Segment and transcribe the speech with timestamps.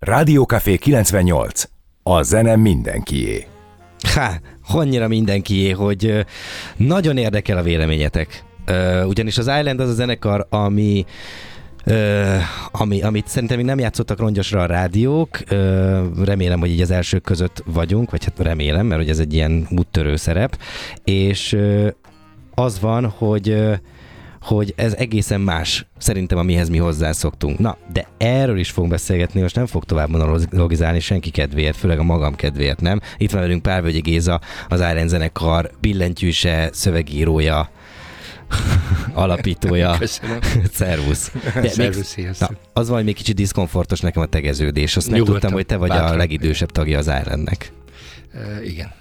[0.00, 1.62] Rádiókafé 98.
[2.02, 3.46] A zene mindenkié.
[4.14, 6.26] Há, annyira mindenkié, hogy
[6.76, 8.44] nagyon érdekel a véleményetek.
[9.06, 11.04] Ugyanis az Island az a zenekar, ami
[11.84, 12.36] Ö,
[12.70, 17.22] ami, amit szerintem még nem játszottak rongyosra a rádiók, ö, remélem, hogy így az elsők
[17.22, 20.58] között vagyunk, vagy hát remélem, mert hogy ez egy ilyen úttörő szerep,
[21.04, 21.88] és ö,
[22.54, 23.74] az van, hogy ö,
[24.40, 27.58] hogy ez egészen más, szerintem, amihez mi hozzászoktunk.
[27.58, 32.02] Na, de erről is fogunk beszélgetni, most nem fog tovább monologizálni senki kedvéért, főleg a
[32.02, 33.00] magam kedvéért, nem?
[33.16, 37.70] Itt van velünk Pálvölgyi Géza, az Iron zenekar billentyűse, szövegírója,
[39.14, 39.96] alapítója.
[39.98, 40.38] Köszönöm.
[40.72, 41.32] Szervusz.
[41.54, 42.50] De még- Szervusz, sziasztok.
[42.50, 44.96] Na, az valami még kicsit diszkomfortos nekem a tegeződés.
[44.96, 46.16] Azt Nyugodtan, megtudtam, hogy te vagy a bátran.
[46.16, 47.72] legidősebb tagja az Islandnek.
[48.34, 48.92] Uh, igen.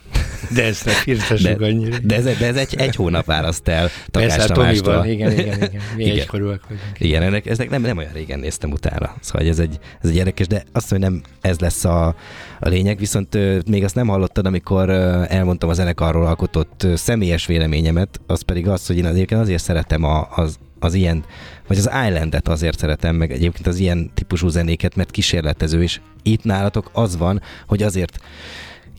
[0.54, 1.98] De ezt ne firtassuk annyira.
[2.04, 4.94] De ez, de ez egy, egy hónap választ el Takás Persze, hát Tamástól.
[4.94, 5.82] Tomival, igen, igen, igen.
[5.96, 6.18] Mi Igen.
[6.18, 6.86] egykorúak vagyunk.
[6.98, 9.16] Igen, ennek, ezek nem, nem olyan régen néztem utána.
[9.20, 12.16] Szóval ez egy, ez egy érdekes, de azt mondom, hogy nem ez lesz a,
[12.60, 13.38] a lényeg, viszont
[13.68, 14.90] még azt nem hallottad, amikor
[15.30, 20.28] elmondtam a zenekarról alkotott személyes véleményemet, az pedig az, hogy én azért, azért szeretem a,
[20.36, 21.26] az, az ilyen,
[21.68, 26.44] vagy az Islandet azért szeretem, meg egyébként az ilyen típusú zenéket, mert kísérletező, és itt
[26.44, 28.20] nálatok az van, hogy azért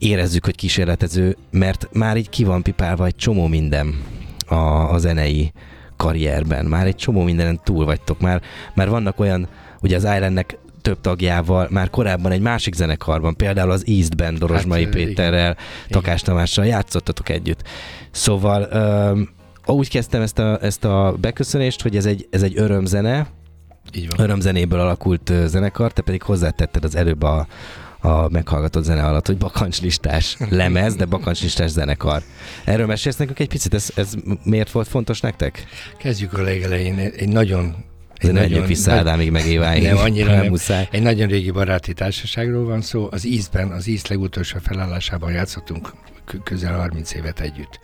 [0.00, 4.02] érezzük, hogy kísérletező, mert már így ki van pipálva egy csomó minden
[4.46, 4.54] a,
[4.92, 5.52] a zenei
[5.96, 6.66] karrierben.
[6.66, 8.20] Már egy csomó mindenen túl vagytok.
[8.20, 8.42] Már,
[8.74, 9.48] már vannak olyan,
[9.80, 14.84] ugye az Islandnek több tagjával, már korábban egy másik zenekarban, például az East Band Dorozsmai
[14.84, 15.56] Hát, ö, Péterrel,
[15.88, 17.62] Takás Tamással játszottatok együtt.
[18.10, 19.28] Szóval öm,
[19.66, 23.26] úgy kezdtem ezt a, ezt a beköszönést, hogy ez egy, ez egy örömzene,
[23.94, 24.20] Így van.
[24.24, 27.46] örömzenéből alakult ö, zenekar, te pedig hozzátetted az előbb a,
[28.00, 32.22] a meghallgatott zene alatt, hogy bakancslistás lemez, de bakancslistás zenekar.
[32.64, 35.64] Erről mesélsz nekünk egy picit, ez, ez miért volt fontos nektek?
[35.98, 36.98] Kezdjük a legelején.
[36.98, 37.74] Egy nagyon...
[38.16, 39.82] Ezért ne menjünk vissza Ádámig, meg Éváig.
[39.82, 40.46] Nem, annyira nem.
[40.46, 40.88] muszáj.
[40.90, 43.08] Egy nagyon régi baráti társaságról van szó.
[43.10, 45.92] Az Eastben, az East legutolsó felállásában játszottunk
[46.44, 47.80] közel 30 évet együtt.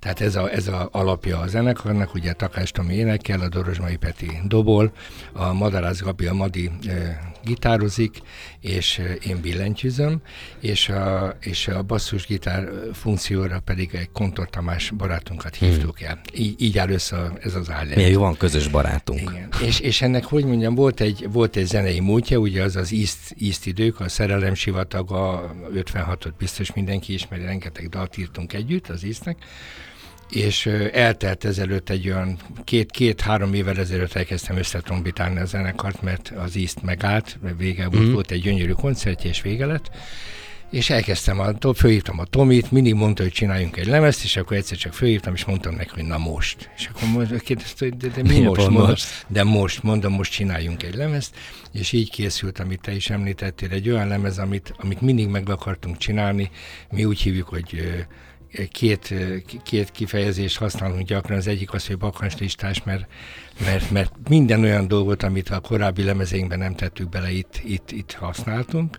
[0.00, 4.40] Tehát ez a, ez a alapja a zenekarnak, ugye Takás Tomi énekel, a Dorozsmai Peti
[4.44, 4.92] dobol,
[5.32, 8.18] a Madarász Gabi a Madi e, gitározik,
[8.60, 10.20] és e, én billentyűzöm,
[10.60, 16.20] és a, és a basszusgitár funkcióra pedig egy Kontor Tamás barátunkat hívtuk el.
[16.34, 17.94] Így, így áll össze ez az állás.
[17.94, 19.20] Milyen jó van közös barátunk.
[19.20, 19.48] Igen.
[19.62, 23.18] És, és ennek, hogy mondjam, volt egy, volt egy zenei múltja, ugye az az East,
[23.40, 29.36] East idők, a Szerelem sivataga, 56-ot biztos mindenki ismeri, rengeteg dalt írtunk együtt az Eastnek,
[30.30, 36.82] és eltelt ezelőtt egy olyan két-két-három évvel ezelőtt elkezdtem összetrombitálni a zenekart, mert az East
[36.82, 38.12] megállt, mert vége volt, Mhm.
[38.12, 39.90] volt egy gyönyörű koncertje, és vége lett,
[40.70, 44.76] és elkezdtem, a, fölhívtam a Tomit, mindig mondta, hogy csináljunk egy lemezt, és akkor egyszer
[44.78, 46.70] csak fölhívtam, és mondtam neki, hogy na most.
[46.76, 48.60] És akkor kérdezte, hogy de, de mi Mi most?
[48.60, 49.24] Mondom, most?
[49.28, 51.36] de most, mondom, most csináljunk egy lemezt,
[51.72, 55.96] és így készült, amit te is említettél, egy olyan lemez, amit, amit mindig meg akartunk
[55.98, 56.50] csinálni,
[56.90, 57.82] mi úgy hívjuk, hogy
[58.70, 59.14] két,
[59.64, 63.06] két kifejezést használunk gyakran, az egyik az, hogy bakancslistás, mert,
[63.64, 68.12] mert, mert minden olyan dolgot, amit a korábbi lemezeinkben nem tettük bele, itt, itt, itt
[68.12, 68.96] használtunk.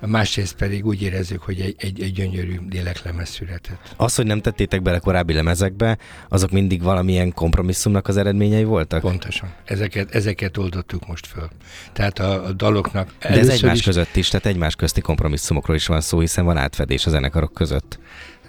[0.00, 3.94] A másrészt pedig úgy érezzük, hogy egy, egy, egy gyönyörű léleklemez született.
[3.96, 5.98] Az, hogy nem tettétek bele korábbi lemezekbe,
[6.28, 9.00] azok mindig valamilyen kompromisszumnak az eredményei voltak?
[9.00, 9.54] Pontosan.
[9.64, 11.48] Ezeket, ezeket oldottuk most föl.
[11.92, 15.86] Tehát a, a daloknak De ez egymás is, között is, tehát egymás közti kompromisszumokról is
[15.86, 17.98] van szó, hiszen van átfedés a zenekarok között.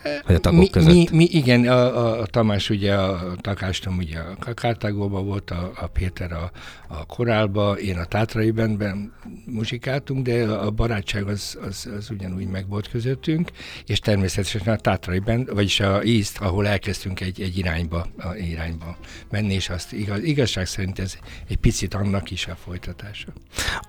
[0.04, 0.94] Vagy a tagok mi, között.
[0.94, 5.72] Mi, mi, igen, a, a, a Tamás ugye, a Takástom ugye a Kártágóban volt, a,
[5.76, 6.52] a Péter a,
[6.88, 9.14] a Korálba, én a Tátrai Bandben
[9.46, 13.52] muzsikáltunk, de a barátság az, az, az ugyanúgy meg volt közöttünk,
[13.86, 18.98] és természetesen a Tátrai Band, vagyis a East, ahol elkezdtünk egy, egy irányba, a irányba
[19.30, 21.16] menni, és azt igaz, igazság szerint ez
[21.48, 23.28] egy picit annak is a folytatása.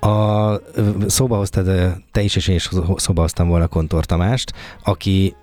[0.00, 0.60] A,
[1.06, 5.34] szóba hoztad, te is és én is szóba hoztam volna Kontor Tamást, aki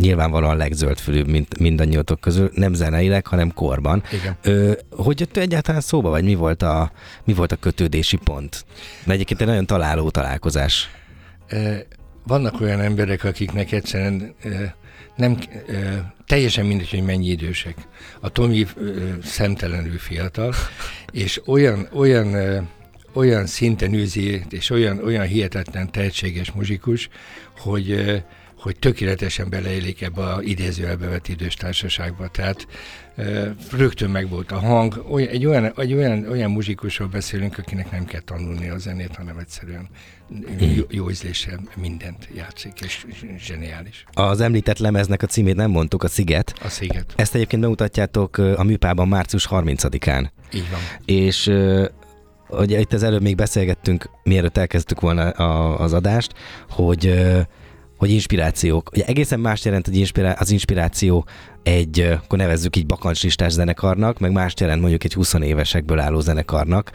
[0.00, 4.02] nyilvánvalóan legzöldfülűbb, mint mindannyiótok közül, nem zeneileg, hanem korban.
[4.12, 4.36] Igen.
[4.42, 6.92] Ö, hogy jött egyáltalán szóba, vagy mi volt, a,
[7.24, 8.64] mi volt a kötődési pont?
[9.04, 10.90] Mert egyébként egy nagyon találó találkozás.
[12.26, 14.34] Vannak olyan emberek, akiknek egyszerűen
[15.16, 15.38] nem
[16.26, 17.76] teljesen mindegy, hogy mennyi idősek.
[18.20, 18.66] A Tomi
[19.22, 20.54] szemtelenül fiatal,
[21.12, 22.36] és olyan, olyan,
[23.12, 27.08] olyan szinten űzi, és olyan, olyan hihetetlen tehetséges muzsikus,
[27.58, 28.22] hogy
[28.64, 32.28] hogy tökéletesen beleélik ebbe a idézőjelbe vett idős társaságba.
[32.28, 32.66] Tehát
[33.70, 35.04] rögtön megvolt a hang.
[35.10, 39.38] Olyan, egy, olyan, egy olyan, olyan muzsikusról beszélünk, akinek nem kell tanulni a zenét, hanem
[39.38, 39.88] egyszerűen
[40.58, 43.06] jó, jó ízléssel mindent játszik, és
[43.38, 44.04] zseniális.
[44.12, 46.54] Az említett lemeznek a címét nem mondtuk, a Sziget.
[46.62, 47.12] A sziget.
[47.16, 50.28] Ezt egyébként bemutatjátok a műpában március 30-án.
[50.52, 50.80] Így van.
[51.04, 51.46] És
[52.48, 56.32] ugye itt az előbb még beszélgettünk, mielőtt elkezdtük volna a, az adást,
[56.68, 57.14] hogy
[58.04, 58.90] hogy inspirációk.
[58.92, 61.26] Ugye egészen más jelent hogy inspirá- az inspiráció
[61.62, 66.90] egy, akkor nevezzük így bakancslistás zenekarnak, meg más jelent mondjuk egy 20 évesekből álló zenekarnak.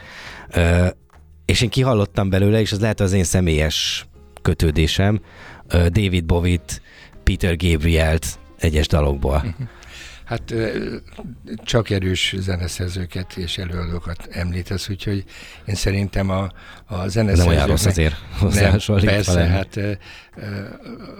[1.44, 4.06] És én kihallottam belőle, és az lehet az én személyes
[4.42, 5.20] kötődésem,
[5.68, 6.82] David Bovit,
[7.22, 9.36] Peter Gabrielt egyes dalokból.
[9.36, 9.68] Uh-huh.
[10.30, 10.54] Hát
[11.64, 15.24] csak erős zeneszerzőket és előadókat említesz, úgyhogy
[15.66, 16.50] én szerintem a,
[16.86, 17.36] a zeneszerzőknek...
[17.36, 19.48] Nem olyan rossz azért nem, Persze, valami.
[19.48, 19.78] hát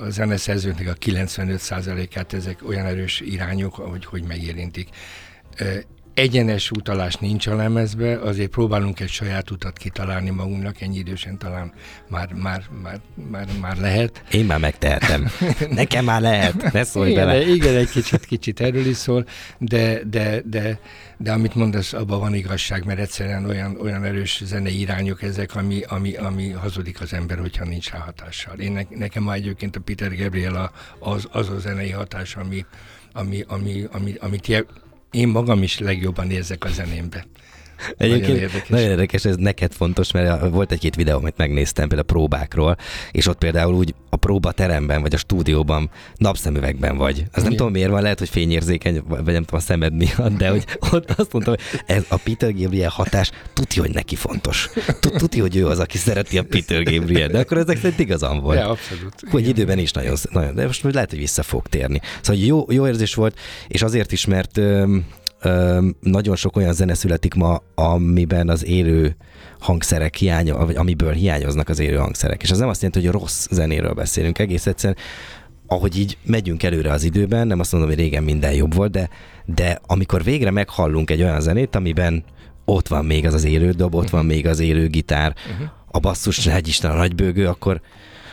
[0.06, 4.88] a zeneszerzőknek a 95%-át ezek olyan erős irányok, hogy, hogy megérintik
[6.20, 11.72] egyenes utalás nincs a lemezbe, azért próbálunk egy saját utat kitalálni magunknak, ennyi idősen talán
[12.08, 13.00] már, már, már,
[13.30, 14.24] már, már lehet.
[14.30, 15.30] Én már megtehetem.
[15.70, 17.46] Nekem már lehet, ne szólj igen, bele.
[17.46, 19.26] Igen, egy kicsit, kicsit erről is szól,
[19.58, 20.80] de, de, de,
[21.16, 25.82] de amit mondasz, abban van igazság, mert egyszerűen olyan, olyan erős zenei irányok ezek, ami,
[25.82, 28.58] ami, ami hazudik az ember, hogyha nincs rá hatással.
[28.58, 32.64] Én ne, nekem már egyébként a Peter Gabriel az, az a zenei hatás, ami,
[33.12, 34.48] ami, ami, ami, amit
[35.10, 37.24] én magam is legjobban érzek a zenémbe.
[37.96, 38.68] Egyébként nagyon érdekes.
[38.68, 42.76] nagyon érdekes, ez neked fontos, mert volt egy-két videó, amit megnéztem például a próbákról,
[43.10, 47.24] és ott például úgy a próbateremben, vagy a stúdióban napszemüvegben vagy.
[47.32, 50.48] Az nem tudom miért van, lehet, hogy fényérzékeny, vagy nem tudom a szemed miatt, de
[50.48, 54.70] hogy ott azt mondtam, hogy ez a Peter Gabriel hatás, tudja, hogy neki fontos.
[55.00, 58.58] Tudja, hogy ő az, aki szereti a Peter Gabriel, de akkor ezek szerint igazam volt.
[58.58, 59.14] Ja, abszolút.
[59.30, 62.00] Hogy időben is nagyon, nagyon, de most lehet, hogy vissza fog térni.
[62.20, 63.38] Szóval jó, jó érzés volt,
[63.68, 64.60] és azért is, mert
[66.00, 69.16] nagyon sok olyan zene születik ma, amiben az élő
[69.58, 72.42] hangszerek hiánya, vagy amiből hiányoznak az élő hangszerek.
[72.42, 74.98] És az nem azt jelenti, hogy rossz zenéről beszélünk, egész egyszerűen
[75.66, 79.08] ahogy így megyünk előre az időben, nem azt mondom, hogy régen minden jobb volt, de,
[79.44, 82.24] de amikor végre meghallunk egy olyan zenét, amiben
[82.64, 85.68] ott van még az az élő dob, ott van még az élő gitár, uh-huh.
[85.90, 87.80] a basszus, egy Isten a nagybőgő, akkor,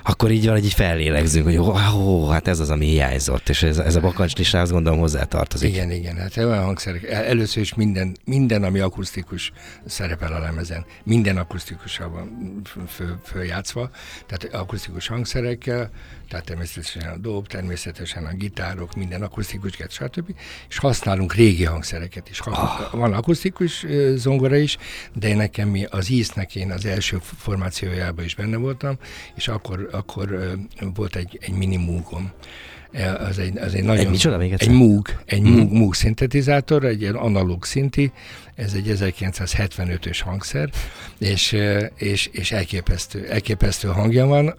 [0.08, 3.78] akkor így van, így fellélegzünk, hogy ó, ó, hát ez az, ami hiányzott, és ez,
[3.78, 5.70] ez a bakancs azt gondolom hozzá tartozik.
[5.70, 7.04] Igen, igen, hát olyan hangszerek.
[7.04, 9.52] Először is minden, minden ami akusztikus
[9.86, 10.86] szerepel a lemezen.
[11.04, 11.48] Minden
[12.88, 13.90] föl, följátszva,
[14.26, 15.90] tehát akusztikus hangszerekkel,
[16.30, 20.36] tehát természetesen a dob, természetesen a gitárok, minden akusztikus, stb.
[20.70, 22.40] És használunk régi hangszereket is.
[22.46, 22.92] Oh.
[22.92, 23.86] Van akusztikus
[24.16, 24.78] zongora is,
[25.14, 28.98] de nekem mi az íznek én az első formációjában is benne voltam,
[29.36, 30.58] és akkor, akkor
[30.94, 32.32] volt egy, egy mini múgom.
[32.92, 34.06] E, az egy, az egy nagyon...
[34.06, 35.54] Egy micsoda még Egy Moog, egy mm.
[35.54, 38.12] Moog, Moog szintetizátor, egy ilyen analóg szinti,
[38.58, 40.70] ez egy 1975-ös hangszer,
[41.18, 41.58] és,
[41.96, 44.56] és, és elképesztő, elképesztő hangja van.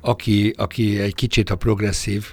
[0.00, 2.32] Aki, aki egy kicsit a progresszív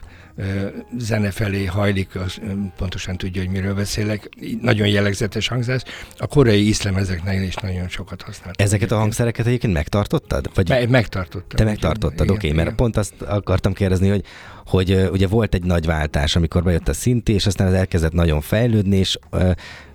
[0.97, 2.39] zene felé hajlik, az
[2.77, 4.29] pontosan tudja, hogy miről beszélek.
[4.61, 5.81] Nagyon jellegzetes hangzás.
[6.17, 8.61] A koreai iszlemezeknél is nagyon sokat használt.
[8.61, 10.49] Ezeket a hangszereket egyébként megtartottad?
[10.53, 10.69] Vagy...
[10.69, 11.57] Me- megtartottam.
[11.57, 14.23] Te megtartottad, oké, okay, mert pont azt akartam kérdezni, hogy
[14.65, 18.41] hogy ugye volt egy nagy váltás, amikor bejött a szinti, és aztán az elkezdett nagyon
[18.41, 19.17] fejlődni, és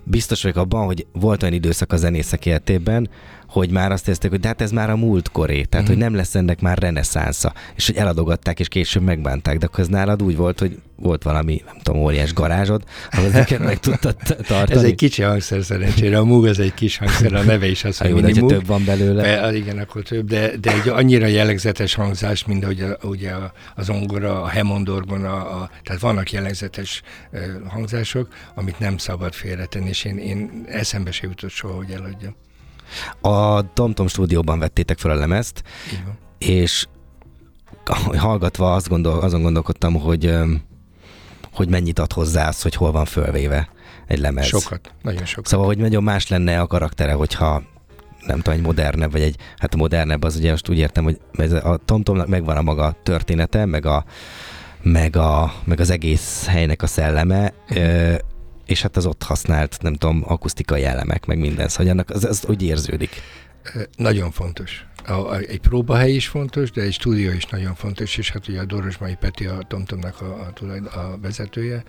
[0.09, 3.09] biztos vagyok abban, hogy volt olyan időszak a zenészek életében,
[3.47, 5.89] hogy már azt érezték, hogy de hát ez már a múltkoré, tehát mm.
[5.89, 9.87] hogy nem lesz ennek már reneszánsza, és hogy eladogatták, és később megbánták, de akkor ez
[9.87, 14.15] nálad úgy volt, hogy volt valami, nem tudom, óriás garázsod, ahol ezeket meg tudtad
[14.47, 14.79] tartani.
[14.79, 17.97] Ez egy kicsi hangszer szerencsére, a Moog az egy kis hangszer, a neve is az,
[17.97, 19.21] hogy jó, de több van belőle.
[19.21, 23.31] Be, igen, akkor több, de, de egy annyira jellegzetes hangzás, mint ahogy a, ugye
[23.75, 27.01] az ongora, a hemondorgon, a, a, tehát vannak jellegzetes
[27.67, 32.35] hangzások, amit nem szabad félretenni, és én, én eszembe se jutott soha, hogy eladjam.
[33.27, 35.63] A TomTom stúdióban vettétek fel a lemezt,
[36.37, 36.87] és
[38.17, 40.33] hallgatva azt gondol, azon gondolkodtam, hogy
[41.53, 43.69] hogy mennyit ad hozzá az, hogy hol van fölvéve
[44.07, 44.45] egy lemez.
[44.45, 45.47] Sokat, nagyon sokat.
[45.47, 47.63] Szóval, hogy nagyon más lenne a karaktere, hogyha
[48.25, 51.19] nem tudom, egy modernebb, vagy egy, hát a modernebb az ugye most úgy értem, hogy
[51.33, 54.05] ez a TomTomnak megvan a maga története, meg, a,
[54.81, 58.15] meg, a, meg az egész helynek a szelleme, mm
[58.67, 62.45] és hát az ott használt, nem tudom, akusztikai elemek, meg minden, szóval annak az, az
[62.47, 63.21] úgy érződik.
[63.95, 64.85] Nagyon fontos.
[65.05, 68.59] A, a, egy próbahely is fontos, de egy stúdió is nagyon fontos, és hát ugye
[68.59, 71.83] a Dorosmai Peti a Tomtomnak a, a, a vezetője,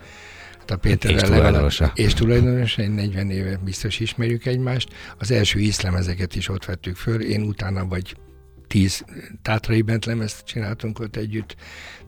[0.71, 1.91] a Péter és tulajdonosa.
[1.95, 4.89] És tulajdonosa, én 40 éve biztos ismerjük egymást.
[5.17, 8.15] Az első ízlemezeket is ott vettük föl, én utána vagy
[8.67, 9.05] tíz
[9.41, 11.55] tátrai bentlemezt csináltunk ott együtt,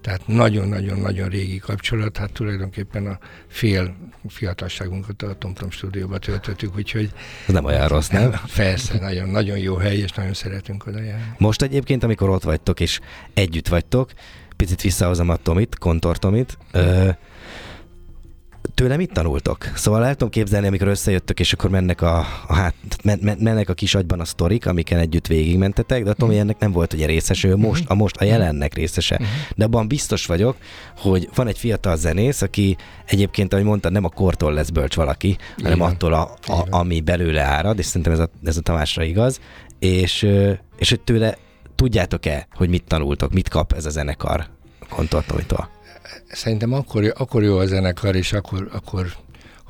[0.01, 3.96] tehát nagyon-nagyon-nagyon régi kapcsolat, hát tulajdonképpen a fél
[4.27, 7.10] fiatalságunkat a TomTom stúdióba töltöttük, úgyhogy...
[7.48, 8.34] Ez nem olyan rossz, nem?
[8.55, 11.36] Persze, nagyon, nagyon jó hely, és nagyon szeretünk oda járni.
[11.38, 13.00] Most egyébként, amikor ott vagytok, és
[13.34, 14.12] együtt vagytok,
[14.55, 17.10] picit visszahozom a Tomit, Kontor Tomit, ö,
[18.74, 19.72] tőle mit tanultok?
[19.75, 23.70] Szóval el tudom képzelni, amikor összejöttök, és akkor mennek a, a, hát, men, men, mennek
[23.70, 27.06] a kis agyban a sztorik, amiken együtt végigmentetek, de a Tomi ennek nem volt ugye
[27.06, 29.22] részes, ő most, a most a jelennek részese.
[29.56, 30.56] De abban biztos vagyok,
[30.98, 35.38] hogy van egy fiatal zenész, aki egyébként, ahogy mondtad, nem a kortól lesz bölcs valaki,
[35.63, 35.91] hanem van.
[35.91, 39.39] attól, a, a, ami belőle árad, és szerintem ez a, ez a Tamásra igaz,
[39.80, 40.27] és,
[40.77, 41.38] és hogy tőle
[41.75, 44.48] tudjátok-e, hogy mit tanultok, mit kap ez a zenekar
[44.89, 45.70] Kontor Tomitól?
[46.31, 49.13] Szerintem akkor, akkor jó a zenekar, és akkor, akkor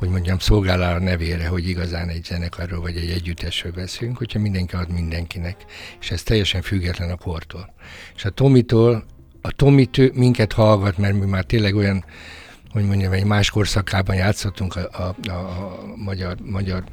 [0.01, 4.75] hogy mondjam, szolgál a nevére, hogy igazán egy zenekarról vagy egy együttesről beszélünk, hogyha mindenki
[4.75, 5.55] ad mindenkinek.
[5.99, 7.73] És ez teljesen független a kortól.
[8.15, 9.05] És a Tomitól,
[9.41, 12.05] a Tomit ő minket hallgat, mert mi már tényleg olyan,
[12.71, 16.83] hogy mondjam, egy más korszakában játszottunk a, a, a, magyar, magyar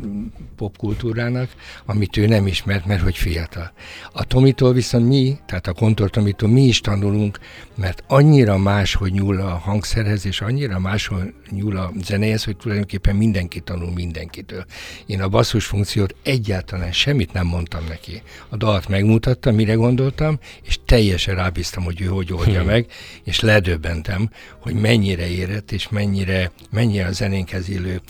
[0.57, 1.51] popkultúrának,
[1.87, 3.73] amit ő nem ismert, mert hogy fiatal.
[4.13, 7.39] A Tomitól viszont mi, tehát a Kontor Tomitól mi is tanulunk,
[7.75, 13.17] mert annyira más, hogy nyúl a hangszerhez, és annyira máshol nyúl a zenéhez, hogy tulajdonképpen
[13.17, 14.65] mindenki tanul mindenkitől.
[15.07, 18.23] Én a basszus funkciót egyáltalán semmit nem mondtam neki.
[18.49, 22.87] A dalt megmutattam, mire gondoltam, és teljesen rábíztam, hogy ő hogy oldja meg,
[23.25, 24.31] és ledöbbentem,
[24.61, 28.01] hogy mennyire érett, és mennyire, mennyire a zenénkhez illő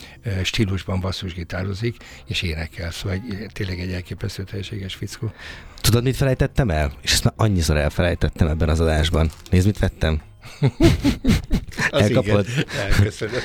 [0.43, 1.95] stílusban basszusgitározik,
[2.27, 2.91] és énekel.
[2.91, 5.31] Szóval egy, tényleg egy elképesztő teljességes fickó.
[5.81, 6.91] Tudod, mit felejtettem el?
[7.01, 9.31] És ezt már annyiszor elfelejtettem ebben az adásban.
[9.49, 10.21] Nézd, mit vettem.
[11.91, 12.45] Elkapod?
[12.89, 13.39] Elköszönöm.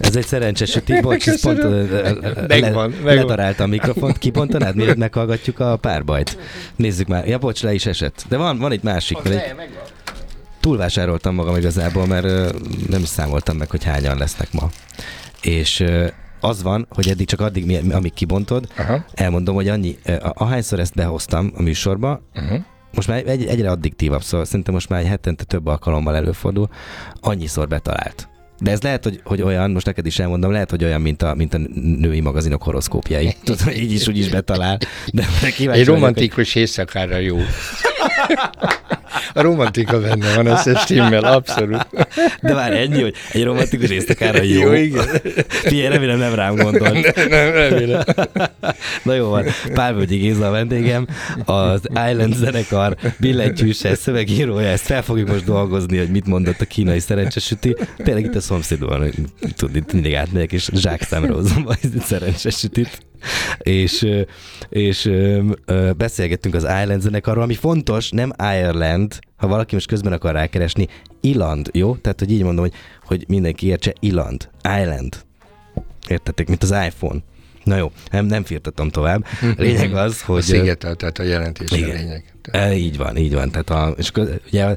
[0.00, 3.14] Ez egy szerencsés süti, bocs, ez pont Megvan, le- megvan.
[3.14, 6.38] ledarálta a mikrofont, kibontanád, mielőtt meghallgatjuk a párbajt?
[6.76, 8.24] Nézzük már, ja bocs, le is esett.
[8.28, 9.54] De van, van itt másik, mert egy,
[10.62, 12.24] túlvásároltam magam igazából, mert
[12.88, 14.70] nem is számoltam meg, hogy hányan lesznek ma.
[15.42, 15.84] És
[16.40, 19.04] az van, hogy eddig csak addig, mi- amíg kibontod, Aha.
[19.14, 22.58] elmondom, hogy annyi, ahányszor ezt behoztam a műsorba, Uh-huh.
[22.94, 26.68] most már egy, egyre addiktívabb, szóval szerintem most már egy hetente több alkalommal előfordul,
[27.20, 28.28] annyiszor betalált.
[28.58, 31.34] De ez lehet, hogy, hogy olyan, most neked is elmondom, lehet, hogy olyan, mint a,
[31.34, 31.58] mint a
[31.98, 33.36] női magazinok horoszkópjai.
[33.44, 34.78] Tudod, így is, úgy is betalál.
[35.12, 37.38] De kíváncsi Egy vagyok, romantikus éjszakára jó.
[39.34, 41.86] A romantika benne van, ez stimmel, abszolút.
[42.40, 44.60] De már ennyi, hogy egy romantikus éjszakára jó.
[44.60, 45.06] Jó, igen.
[45.48, 47.14] Figyelj, remélem nem rám gondolt.
[47.14, 48.02] Nem, nem, remélem.
[49.02, 51.06] Na jó van, Pálvölgyi Géza a vendégem,
[51.44, 56.98] az Island zenekar billentyűse, szövegírója, ezt fel fogjuk most dolgozni, hogy mit mondott a kínai
[56.98, 57.76] szerencsesüti.
[57.96, 59.10] Tényleg itt a szomszédban,
[59.56, 63.10] tudni, mindig átmegyek, és zsák szemre hozom a szerencsesütit.
[63.58, 64.08] És,
[64.68, 65.10] és
[65.96, 70.88] beszélgettünk az Island zenekarról, ami fontos, nem Ireland, ha valaki most közben akar rákeresni,
[71.20, 71.96] Iland, jó?
[71.96, 72.74] Tehát, hogy így mondom, hogy,
[73.04, 74.48] hogy mindenki értse, Iland,
[74.80, 75.16] Island.
[76.08, 77.18] Értették, mint az iPhone.
[77.64, 79.26] Na jó, nem, nem firtatom tovább.
[79.56, 80.42] Lényeg az, A hogy...
[80.42, 81.96] szigetel, tehát a jelentés a Igen.
[81.96, 82.34] lényeg.
[82.50, 83.50] E, így van, így van.
[83.50, 84.76] Tehát a, és akkor, ugye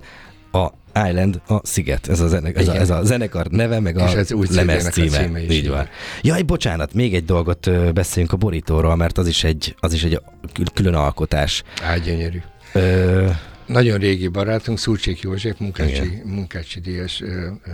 [0.51, 0.73] a
[1.07, 4.13] Island, a sziget, ez a, zene, ez a, ez a zenekar neve, meg a És
[4.13, 5.23] ez új lemez CD-nek a címe.
[5.25, 5.87] címe is, így van.
[6.21, 10.21] Jaj, bocsánat, még egy dolgot beszéljünk a borítóról, mert az is egy, az is egy
[10.53, 11.63] kül- külön alkotás.
[11.81, 12.41] Á, gyönyörű.
[12.73, 13.27] Ö,
[13.65, 17.23] Nagyon régi barátunk, Szurcsék József, Munkácsi, Munkácsi díjas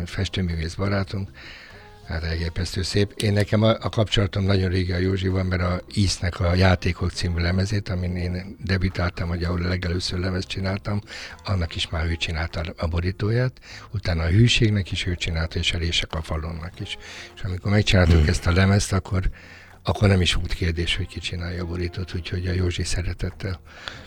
[0.05, 1.29] festőművész barátunk.
[2.12, 3.12] Hát elképesztő szép.
[3.15, 7.41] Én nekem a, a kapcsolatom nagyon régi a Józsival, mert a Íznek a Játékok című
[7.41, 11.01] lemezét, amin én debütáltam, vagy ahol legelőször lemezt csináltam,
[11.46, 13.53] annak is már ő csinálta a borítóját,
[13.94, 16.98] utána a Hűségnek is ő csinálta, és a Rések a falonnak is.
[17.36, 18.30] És amikor megcsináltuk hmm.
[18.30, 19.30] ezt a lemezt, akkor
[19.84, 23.60] akkor nem is volt kérdés, hogy ki csinálja a borítót, úgyhogy a Józsi szeretettel.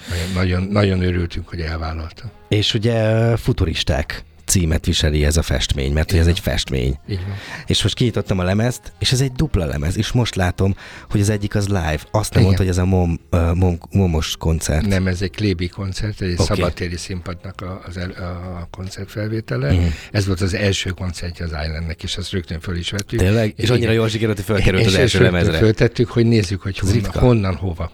[0.08, 2.30] Nagyon, nagyon, nagyon örültünk, hogy elvállalta.
[2.48, 6.98] és ugye ö, futuristák címet viseli ez a festmény, mert hogy ez egy festmény.
[7.06, 7.18] Van.
[7.66, 10.76] És most kinyitottam a lemezt, és ez egy dupla lemez, és most látom,
[11.10, 12.00] hogy az egyik az live.
[12.10, 12.42] Azt nem Igen.
[12.42, 14.86] mondta, hogy ez a mom, uh, mom, momos koncert.
[14.86, 16.46] Nem, ez egy Klébi koncert, egy okay.
[16.46, 19.72] szabadtéri színpadnak a, az el, a koncertfelvétele.
[19.72, 19.82] Mhm.
[19.82, 19.86] Mm.
[20.10, 23.18] Ez volt az első koncertje az Islandnek, és azt rögtön föl is vettük.
[23.18, 23.52] Tényleg?
[23.56, 25.58] És annyira jól sikerült, hogy felkerült és, az első lemezre.
[25.58, 27.90] föltettük, hogy nézzük, hogy honnan, honnan, hova.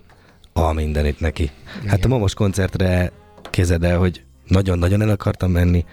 [0.53, 1.51] A mindenit neki.
[1.85, 2.11] Hát a Igen.
[2.11, 3.13] momos koncertre
[3.51, 5.85] kézed el, hogy nagyon-nagyon el akartam menni,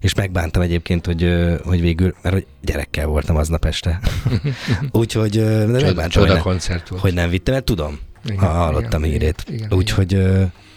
[0.00, 4.00] és megbántam egyébként, hogy, hogy végül, mert hogy gyerekkel voltam aznap este.
[4.90, 7.02] Úgyhogy de megbántam, hogy, csoda ne, koncert volt.
[7.02, 9.44] hogy nem vittem, mert tudom, Igen, ha hallottam igen, hírét.
[9.70, 10.12] Úgyhogy,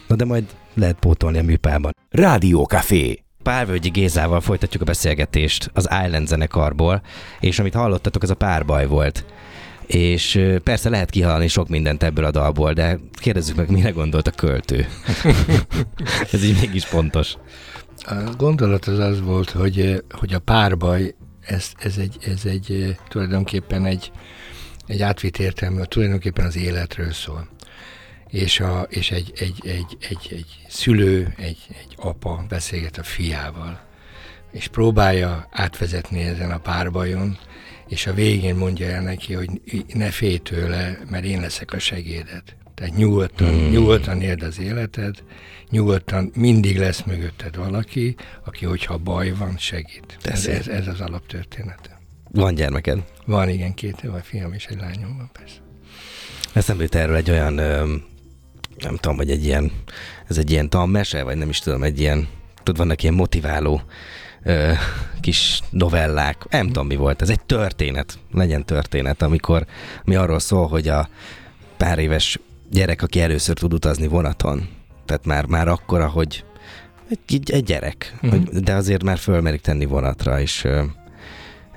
[0.08, 0.44] na de majd
[0.74, 1.96] lehet pótolni a műpában.
[2.10, 3.24] Rádió Café.
[3.44, 7.02] Pálvölgyi Gézával folytatjuk a beszélgetést az Island zenekarból,
[7.40, 9.26] és amit hallottatok, az a párbaj volt.
[9.90, 14.32] És persze lehet kihallani sok mindent ebből a dalból, de kérdezzük meg, mire gondolt a
[14.32, 14.88] költő.
[16.32, 17.34] Ez így mégis pontos.
[17.98, 23.86] A gondolat az az volt, hogy, hogy a párbaj, ez, ez, egy, ez egy tulajdonképpen
[23.86, 24.12] egy,
[24.88, 27.48] egy átvitt értelmű, tulajdonképpen az életről szól.
[28.28, 33.80] És, a, és egy, egy, egy, egy, egy szülő, egy, egy apa beszélget a fiával,
[34.52, 37.38] és próbálja átvezetni ezen a párbajon,
[37.90, 39.50] és a végén mondja el neki, hogy
[39.94, 42.56] ne félj tőle, mert én leszek a segédet.
[42.74, 43.70] Tehát nyugodtan, hmm.
[43.70, 45.24] nyugodtan éld az életed,
[45.70, 48.16] nyugodtan mindig lesz mögötted valaki,
[48.46, 50.18] aki, hogyha baj van, segít.
[50.24, 52.00] Ez, ez, ez az alaptörténete.
[52.32, 53.04] Van gyermeked?
[53.26, 55.58] Van, igen, két vagy fiam és egy lányom van, persze.
[56.54, 57.54] Eszembe jut erről egy olyan,
[58.78, 59.72] nem tudom, hogy egy ilyen,
[60.28, 62.28] ez egy ilyen tanmese, vagy nem is tudom, egy ilyen,
[62.64, 63.82] tudod, vannak ilyen motiváló
[64.44, 64.72] ö,
[65.22, 67.30] kis novellák, nem tudom mi volt, ez.
[67.30, 69.66] Egy történet, legyen történet, amikor
[70.04, 71.10] mi arról szól, hogy a
[71.78, 74.68] pár éves gyerek, aki először tud utazni vonaton,
[75.06, 76.44] tehát már, már akkora, hogy
[77.28, 78.44] egy, egy gyerek, uh-huh.
[78.44, 80.84] de azért már fölmerik tenni vonatra, és ö,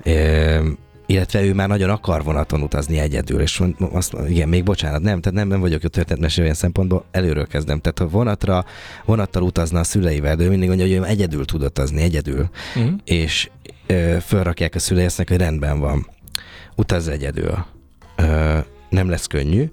[0.03, 0.67] ö,
[1.13, 5.37] illetve ő már nagyon akar vonaton utazni egyedül, és azt, igen, még bocsánat, nem, tehát
[5.37, 7.79] nem, nem vagyok a történetmesélő olyan szempontból, előről kezdem.
[7.79, 8.65] Tehát ha vonatra,
[9.05, 12.93] vonattal utazna a szüleivel, de ő mindig mondja, hogy ő egyedül tud utazni, egyedül, uh-huh.
[13.03, 13.49] és
[13.87, 16.07] ö, fölrakják a szülei, azt hogy rendben van,
[16.75, 17.65] utaz egyedül.
[18.15, 18.57] Ö,
[18.89, 19.69] nem lesz könnyű,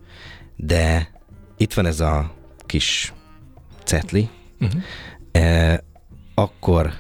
[0.57, 1.11] de
[1.57, 2.35] itt van ez a
[2.67, 3.13] kis
[3.85, 4.29] cetli,
[4.61, 4.83] uh-huh.
[5.33, 5.85] e,
[6.35, 6.93] akkor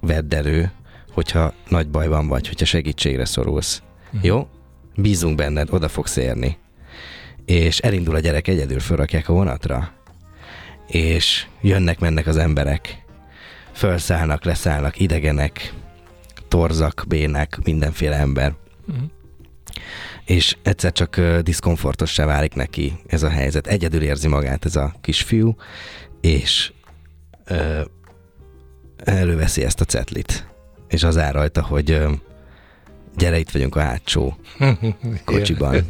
[0.00, 0.72] vedd elő,
[1.12, 3.82] hogyha nagy bajban vagy, hogyha segítségre szorulsz.
[4.08, 4.24] Uh-huh.
[4.24, 4.48] Jó?
[4.96, 6.58] Bízunk benned, oda fogsz érni.
[7.44, 9.92] És elindul a gyerek egyedül, fölrakják a vonatra,
[10.86, 13.04] és jönnek-mennek az emberek,
[13.72, 15.74] felszállnak, leszállnak, idegenek,
[16.48, 18.54] torzak, bének, mindenféle ember.
[18.88, 19.04] Uh-huh.
[20.24, 23.66] És egyszer csak uh, diszkomfortossá válik neki ez a helyzet.
[23.66, 25.56] Egyedül érzi magát ez a kisfiú,
[26.20, 26.72] és
[27.50, 27.80] uh,
[28.96, 30.46] előveszi ezt a cetlit.
[30.88, 32.12] És az áll rajta, hogy uh,
[33.18, 34.36] gyere, itt vagyunk a hátsó
[35.24, 35.84] kocsiban.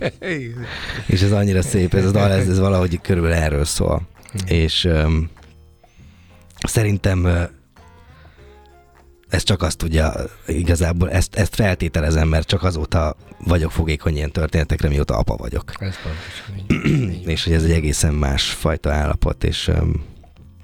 [1.06, 4.08] és ez annyira szép, ez az dal, ez, ez valahogy körülbelül erről szól.
[4.47, 5.30] és um,
[6.66, 7.42] szerintem uh,
[9.28, 10.12] ez csak azt tudja,
[10.47, 15.73] igazából ezt, ezt feltételezem, mert csak azóta vagyok fogékony ilyen történetekre, mióta apa vagyok.
[15.78, 19.70] Ez pontosan és hogy ez egy egészen más fajta állapot, és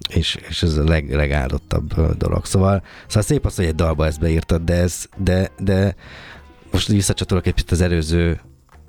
[0.09, 2.47] és, és ez a leg, legáldottabb dolog.
[2.47, 5.95] Szóval, szóval szép az, hogy egy dalba ezt beírtad, de ez, de, de
[6.75, 8.41] most visszacsatolok egy picit az előző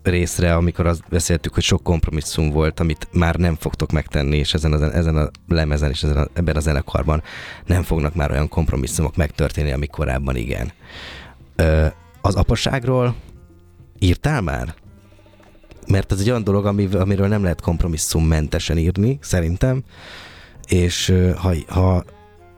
[0.03, 4.73] részre, amikor azt beszéltük, hogy sok kompromisszum volt, amit már nem fogtok megtenni, és ezen
[4.73, 7.23] a, ezen a lemezen és ezen a, ebben a zenekarban
[7.65, 10.71] nem fognak már olyan kompromisszumok megtörténni, amik korábban igen.
[11.55, 11.85] Ö,
[12.21, 13.15] az apaságról
[13.99, 14.75] írtál már?
[15.87, 19.83] Mert ez egy olyan dolog, amiről nem lehet kompromisszummentesen írni, szerintem,
[20.67, 22.03] és ha, ha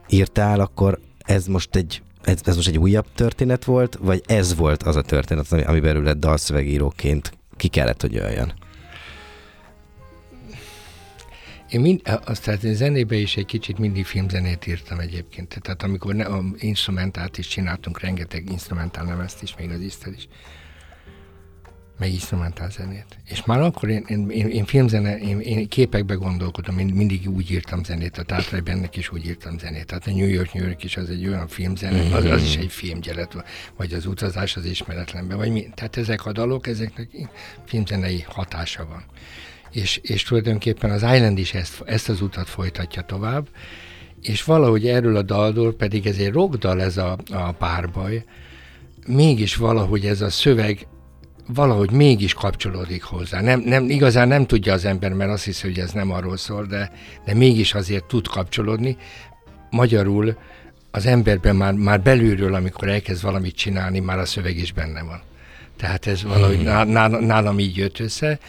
[0.10, 4.84] írtál, akkor ez most egy ez, ez most egy újabb történet volt, vagy ez volt
[4.84, 8.54] az a történet, ami, ami belőle dalszövegíróként ki kellett, hogy jöjjön?
[11.70, 15.60] Én mind, azt tehát zenébe is egy kicsit mindig filmzenét írtam egyébként.
[15.62, 20.28] Tehát amikor ne, a instrumentát is csináltunk, rengeteg instrumentál ezt is, még az Isztel is
[22.00, 23.06] meg instrumentál zenét.
[23.26, 27.52] És már akkor én, én, én, én filmzene, én, én képekbe gondolkodom, én mindig úgy
[27.52, 29.86] írtam zenét, a Tátrai bennek is úgy írtam zenét.
[29.86, 32.72] Tehát a New York, New York is az egy olyan filmzene, az, az is egy
[32.72, 33.44] filmgyelet,
[33.76, 35.70] vagy az utazás az ismeretlenbe, vagy mi.
[35.76, 37.10] Tehát ezek a dalok, ezeknek
[37.66, 39.04] filmzenei hatása van.
[39.72, 43.48] És, és tulajdonképpen az Island is ezt, ezt az utat folytatja tovább,
[44.22, 48.24] és valahogy erről a daldól, pedig ez egy rockdal ez a, a párbaj,
[49.08, 50.88] mégis valahogy ez a szöveg
[51.48, 53.42] valahogy mégis kapcsolódik hozzá.
[53.42, 56.66] Nem, nem, igazán nem tudja az ember, mert azt hiszi, hogy ez nem arról szól,
[56.66, 56.92] de,
[57.26, 58.98] de mégis azért tud kapcsolódni.
[59.70, 60.38] Magyarul
[60.92, 65.22] az emberben már, már belülről, amikor elkezd valamit csinálni, már a szöveg is benne van.
[65.78, 66.92] Tehát ez valahogy hmm.
[67.26, 68.40] nálam így jött össze,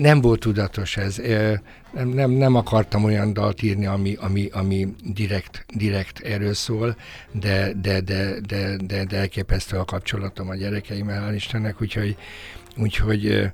[0.00, 1.16] nem volt tudatos ez.
[1.92, 6.96] Nem, nem, nem akartam olyan dalt írni, ami, ami, ami direkt, direkt erről szól,
[7.32, 12.16] de, de, de, de, de, de elképesztő a kapcsolatom a gyerekeimmel, hál' Istennek, úgyhogy,
[12.76, 13.50] úgyhogy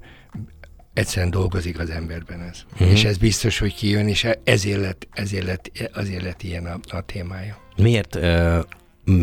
[0.92, 2.58] egyszerűen dolgozik az emberben ez.
[2.82, 2.92] Mm-hmm.
[2.92, 7.00] És ez biztos, hogy kijön, és ezért lett, ezért lett, azért lett ilyen a, a
[7.00, 7.58] témája.
[7.76, 8.18] Miért,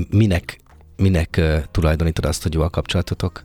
[0.09, 0.59] minek,
[0.95, 3.43] minek tulajdonítod azt, hogy jó a kapcsolatotok?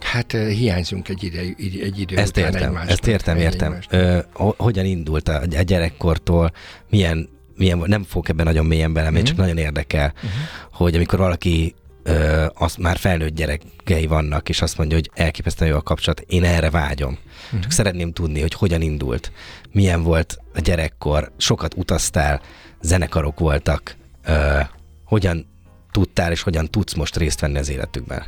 [0.00, 1.38] Hát hiányzunk egy, ide,
[1.84, 3.78] egy idő ezt után értem, Ezt értem, értem.
[3.90, 4.18] Ö,
[4.56, 6.52] hogyan indult a, a gyerekkortól,
[6.90, 9.36] milyen, milyen, nem fogok ebben nagyon mélyen belemenni, uh-huh.
[9.36, 10.30] csak nagyon érdekel, uh-huh.
[10.72, 15.76] hogy amikor valaki ö, az már felnőtt gyerekei vannak, és azt mondja, hogy elképesztően jó
[15.76, 17.18] a kapcsolat, én erre vágyom.
[17.44, 17.60] Uh-huh.
[17.60, 19.32] Csak szeretném tudni, hogy hogyan indult,
[19.72, 22.40] milyen volt a gyerekkor, sokat utaztál,
[22.82, 24.60] zenekarok voltak, ö,
[25.04, 25.46] hogyan
[25.90, 28.22] tudtál és hogyan tudsz most részt venni az életükben?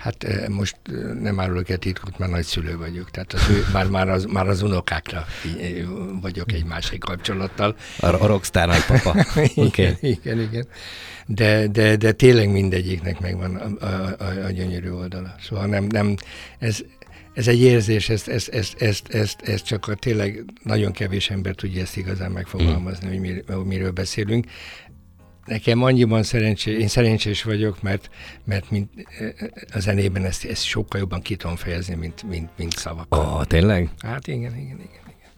[0.00, 3.86] Hát eh, most eh, nem árulok egy titkot, mert nagyszülő vagyok, tehát az ő, már,
[3.86, 5.26] már, az, már az unokákra
[5.60, 5.72] eh,
[6.20, 7.76] vagyok egy másik kapcsolattal.
[7.98, 9.10] A, a rockstar nagypapa.
[9.10, 9.50] okay.
[9.68, 10.66] igen, igen, igen.
[11.26, 15.34] de, de, de tényleg mindegyiknek megvan a, a, a, a gyönyörű oldala.
[15.40, 16.14] Szóval nem, nem
[16.58, 16.82] ez,
[17.32, 21.54] ez egy érzés, ezt, ezt, ezt, ezt, ezt, ezt csak a tényleg nagyon kevés ember
[21.54, 23.10] tudja ezt igazán megfogalmazni, mm.
[23.10, 24.46] hogy mir, miről beszélünk.
[25.50, 28.10] Nekem annyiban szerencsés, én szerencsés vagyok, mert,
[28.44, 28.90] mert mint,
[29.72, 33.14] a zenében ezt, ezt sokkal jobban ki tudom fejezni, mint, mint, mint szavak.
[33.14, 33.90] Oh, tényleg?
[33.98, 34.78] Hát igen, igen, igen.
[34.82, 35.34] igen.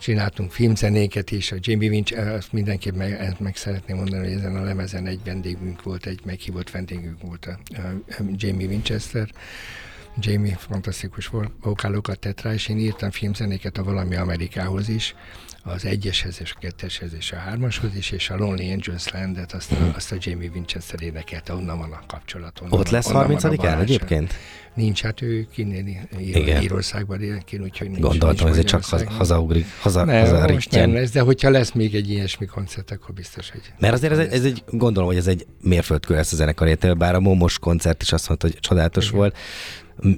[0.00, 4.62] Csináltunk filmzenéket is, a Jamie Winch, azt mindenképp meg, meg szeretném mondani, hogy ezen a
[4.62, 9.28] lemezen egy vendégünk volt, egy meghívott vendégünk volt a, a Jamie Winchester,
[10.18, 15.14] Jamie fantasztikus vokálokat tett rá, és én írtam filmzenéket a Valami Amerikához is,
[15.62, 19.72] az egyeshez és a ketteshez és a hármashoz is, és a Lonely Angels Landet, azt
[19.72, 22.60] a, azt a Jamie Winchester énekelte, onnan van a kapcsolat.
[22.60, 24.34] Onnan, Ott lesz 30-án egyébként?
[24.74, 28.00] Nincs, hát ő kinéni ír, Írországban él, úgyhogy nincs.
[28.00, 31.94] Gondoltam, hogy ez csak hazaugrik, haza, ne, haza most nem lesz, de hogyha lesz még
[31.94, 33.60] egy ilyesmi koncert, akkor biztos, hogy...
[33.78, 37.14] Mert azért ez, egy, ez egy, gondolom, hogy ez egy mérföldkő lesz a zenekarért, bár
[37.14, 39.16] a Momos koncert is azt mondta, hogy csodálatos Igen.
[39.16, 39.36] volt.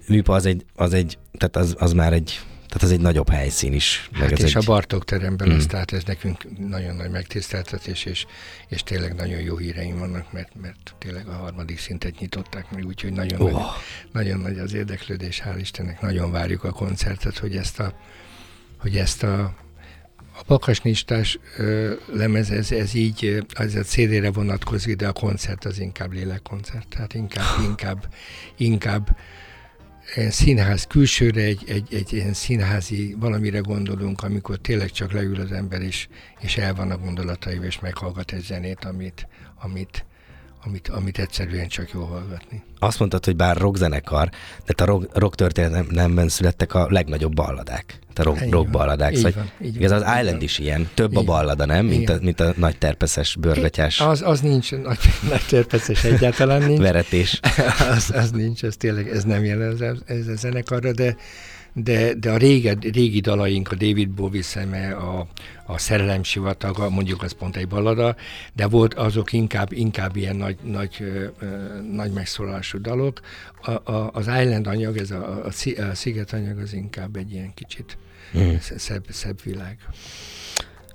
[0.09, 2.40] Műpa az egy, az egy tehát az, az már egy
[2.72, 4.08] tehát ez egy nagyobb helyszín is.
[4.12, 4.62] Hát meg és egy...
[4.62, 5.56] a Bartók teremben mm.
[5.56, 8.26] az, tehát ez nekünk nagyon nagy megtiszteltetés, és,
[8.68, 13.12] és tényleg nagyon jó híreim vannak, mert, mert tényleg a harmadik szintet nyitották meg, úgyhogy
[13.12, 13.52] nagyon, oh.
[13.52, 13.62] nagy,
[14.12, 17.94] nagyon nagy az érdeklődés, hál' Istennek, nagyon várjuk a koncertet, hogy ezt a,
[18.78, 19.42] hogy ezt a,
[20.38, 25.78] a pakasnistás ö, lemez, ez, ez így, az a CD-re vonatkozik, de a koncert az
[25.78, 28.14] inkább lélekkoncert, tehát inkább, inkább,
[28.56, 29.16] inkább
[30.30, 35.82] színház külsőre, egy, egy, egy ilyen színházi valamire gondolunk, amikor tényleg csak leül az ember,
[35.82, 36.08] és,
[36.40, 39.28] és el van a gondolataival, és meghallgat egy zenét, amit,
[39.60, 40.04] amit,
[40.64, 42.62] amit, amit egyszerűen csak jó hallgatni.
[42.79, 44.29] Azt mondtad, hogy bár rockzenekar,
[44.66, 47.98] de a rock, rock történelemben születtek a legnagyobb balladák.
[48.14, 49.14] A rock, rock balladák.
[49.14, 50.40] Szóval, van, így igaz, az Island van.
[50.40, 50.88] is ilyen.
[50.94, 51.87] Több így a ballada, nem?
[51.87, 54.01] Mint a, mint a nagy terpeszes, bőrgatyás.
[54.01, 54.98] Az, az nincs, nagy,
[55.31, 56.81] nagy terpeszes egyáltalán nincs.
[56.81, 57.40] Veretés.
[57.96, 61.16] az, az nincs, ez tényleg, ez nem jelen ez, ez a zenekarra, de
[61.72, 65.26] de, de a régi, régi dalaink, a David Bowie szeme, a,
[65.66, 68.16] a Szerelem sivataga, mondjuk az pont egy ballada,
[68.52, 71.46] de volt azok inkább, inkább ilyen nagy, nagy, ö, ö,
[71.92, 73.20] nagy megszólalású dalok.
[73.62, 75.46] A, a, az Island anyag, ez a, a,
[75.90, 77.98] a Sziget anyag az inkább egy ilyen kicsit
[78.38, 78.54] mm.
[78.76, 79.78] szebb, szebb világ.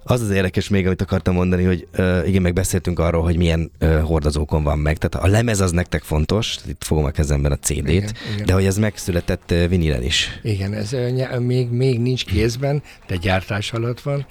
[0.09, 4.01] Az az érdekes még, amit akartam mondani, hogy uh, igen, megbeszéltünk arról, hogy milyen uh,
[4.01, 4.97] hordozókon van meg.
[4.97, 7.89] Tehát a lemez az nektek fontos, itt fogom a kezemben a CD-t, igen,
[8.33, 8.45] igen.
[8.45, 10.39] de hogy ez megszületett uh, vinilen is.
[10.43, 14.25] Igen, ez uh, még, még nincs kézben, de gyártás alatt van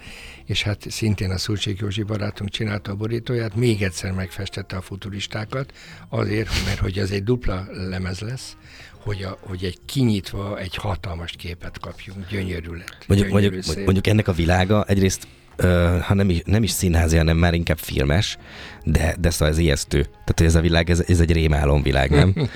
[0.46, 5.72] és hát szintén a Szulcsik Józsi barátunk csinálta a borítóját, még egyszer megfestette a futuristákat,
[6.08, 8.56] azért, mert hogy ez egy dupla lemez lesz,
[8.98, 13.04] hogy, a, hogy egy kinyitva egy hatalmas képet kapjunk, gyönyörű lett.
[13.06, 15.26] Mondjuk, gyönyörű mondjuk, mondjuk ennek a világa egyrészt
[16.00, 18.38] ha nem is, nem is színházi, hanem már inkább filmes,
[18.84, 20.02] de, de szóval ez ijesztő.
[20.02, 22.34] Tehát, hogy ez a világ, ez, ez egy rémálom világ, nem?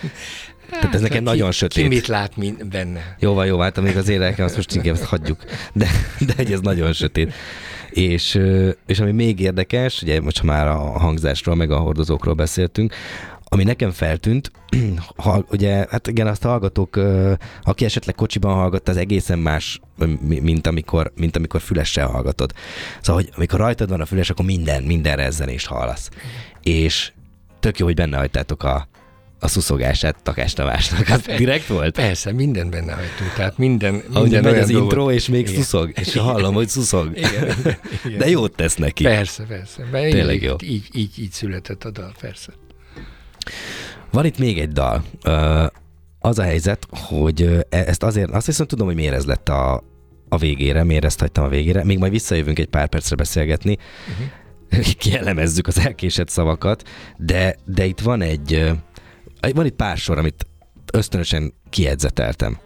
[0.71, 1.83] Tehát ez nekem ki, nagyon sötét.
[1.83, 3.17] Ki mit lát min benne?
[3.19, 5.45] Jó van, jó hát amíg az éleken, azt most inkább hagyjuk.
[5.73, 5.89] De,
[6.37, 7.33] de ez nagyon sötét.
[7.91, 8.41] És,
[8.87, 12.95] és ami még érdekes, ugye most ha már a hangzásról, meg a hordozókról beszéltünk,
[13.53, 14.51] ami nekem feltűnt,
[15.17, 17.01] ha, ugye, hát igen, azt hallgatók,
[17.63, 19.81] aki esetleg kocsiban hallgatta, az egészen más,
[20.27, 22.53] mint amikor, mint amikor fülessel hallgatod.
[23.01, 26.11] Szóval, hogy amikor rajtad van a füles, akkor minden, minden rezzenést hallasz.
[26.63, 27.13] És
[27.61, 28.89] tök jó, hogy benne hagytátok a,
[29.41, 31.09] a szuszogását Takás Tamásnak.
[31.09, 31.95] Az direkt volt?
[31.95, 33.33] Persze, minden benne hagytunk.
[33.37, 34.91] Tehát minden, minden Ahogy megy az dolgot...
[34.91, 35.63] intro, és még igen.
[35.63, 35.93] szuszog.
[35.95, 37.11] És hallom, hogy szuszog.
[37.17, 37.57] Igen,
[38.05, 38.19] igen.
[38.19, 39.03] De jót tesz neki.
[39.05, 39.85] Persze, persze.
[39.91, 40.55] Mert Tényleg így, jó.
[40.63, 42.53] Így, így, így született a dal, persze.
[44.11, 45.05] Van itt még egy dal.
[46.19, 49.83] Az a helyzet, hogy e, ezt azért, azt hiszem tudom, hogy miért ez lett a,
[50.29, 51.85] a végére, miért ezt hagytam a végére.
[51.85, 53.77] Még majd visszajövünk egy pár percre beszélgetni.
[54.11, 54.27] Uh-huh.
[54.99, 58.73] Kielemezzük az elkésett szavakat, de, de itt van egy,
[59.55, 60.47] van itt pár sor, amit
[60.93, 62.59] ösztönösen kiedzeteltem.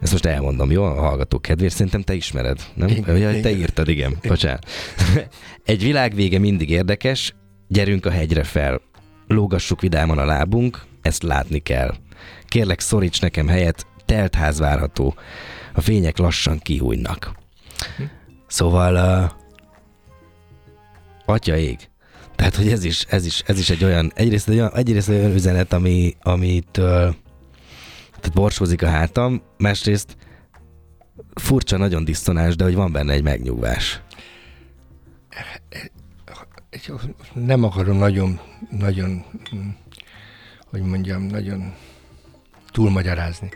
[0.00, 0.84] Ezt most elmondom, jó?
[0.84, 2.88] A hallgatók kedvéért szerintem te ismered, nem?
[2.88, 4.18] Igen, ja, te írtad, igen.
[4.22, 4.66] Bocsánat.
[5.64, 7.34] Egy világ vége mindig érdekes,
[7.68, 8.80] gyerünk a hegyre fel
[9.30, 11.94] lógassuk vidáman a lábunk, ezt látni kell.
[12.44, 15.14] Kérlek, szoríts nekem helyet, telt ház várható.
[15.74, 17.32] A fények lassan kihújnak.
[18.46, 19.30] Szóval, uh,
[21.24, 21.78] atya ég.
[22.36, 25.18] Tehát, hogy ez is, ez is, ez is egy olyan, egyrészt egy olyan, egyrészt egy
[25.18, 26.84] olyan üzenet, ami, amit uh,
[28.20, 30.16] tehát borsózik a hátam, másrészt
[31.34, 34.02] furcsa, nagyon disztonás, de hogy van benne egy megnyugvás
[37.32, 39.24] nem akarom nagyon, nagyon,
[40.64, 41.74] hogy mondjam, nagyon
[42.70, 43.48] túlmagyarázni.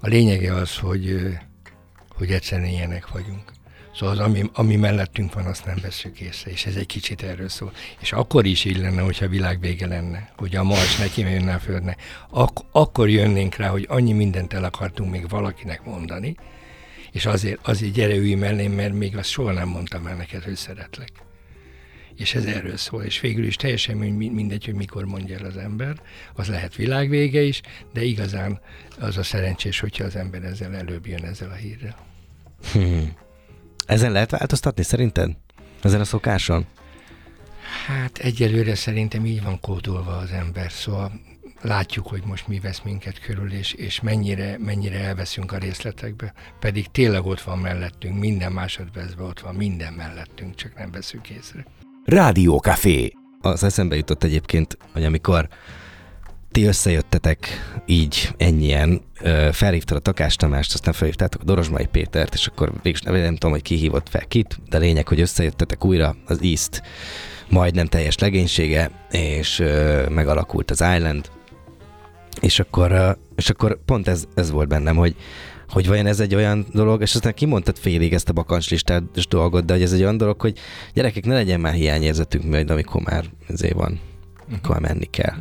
[0.00, 1.28] A lényege az, hogy,
[2.16, 3.52] hogy egyszerűen ilyenek vagyunk.
[3.94, 7.48] Szóval az, ami, ami mellettünk van, azt nem veszük észre, és ez egy kicsit erről
[7.48, 7.72] szól.
[8.00, 11.58] És akkor is így lenne, hogyha világ vége lenne, hogy a Mars neki jönne a
[11.58, 11.96] Földne.
[12.30, 16.36] Ak- akkor jönnénk rá, hogy annyi mindent el akartunk még valakinek mondani,
[17.12, 20.56] és azért, azért gyere ülj mellém, mert még azt soha nem mondtam el neked, hogy
[20.56, 21.23] szeretlek.
[22.16, 26.00] És ez erről szól, és végül is teljesen mindegy, hogy mikor mondja el az ember,
[26.34, 27.60] az lehet világvége is,
[27.92, 28.60] de igazán
[29.00, 31.96] az a szerencsés, hogyha az ember ezzel előbb jön ezzel a hírrel.
[32.72, 33.12] Hmm.
[33.86, 35.30] Ezen lehet változtatni szerinted?
[35.82, 36.66] Ezen a szokáson?
[37.86, 41.12] Hát egyelőre szerintem így van kódolva az ember, szóval
[41.60, 46.86] látjuk, hogy most mi vesz minket körül, és, és mennyire, mennyire elveszünk a részletekbe, pedig
[46.90, 51.64] tényleg ott van mellettünk, minden másodpercben ott van, minden mellettünk, csak nem veszünk észre.
[52.04, 53.12] Rádió Café.
[53.40, 55.48] Az eszembe jutott egyébként, hogy amikor
[56.50, 57.48] ti összejöttetek
[57.86, 59.00] így ennyien,
[59.52, 63.50] felhívtad a Takás Tamást, aztán felhívtátok a Dorozsmai Pétert, és akkor végül nem, nem tudom,
[63.50, 66.82] hogy ki hívott fel kit, de lényeg, hogy összejöttetek újra az East
[67.48, 69.62] majdnem teljes legénysége, és
[70.08, 71.30] megalakult az Island,
[72.40, 75.16] és akkor, és akkor pont ez, ez volt bennem, hogy,
[75.74, 79.72] hogy vajon ez egy olyan dolog, és aztán kimondtad félig ezt a bakancslistás dolgot, de
[79.72, 80.58] hogy ez egy olyan dolog, hogy
[80.92, 84.00] gyerekek, ne legyen már hiányérzetünk majd, amikor már ezért van,
[84.48, 85.34] amikor menni kell.